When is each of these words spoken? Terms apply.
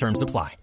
Terms 0.00 0.22
apply. 0.22 0.60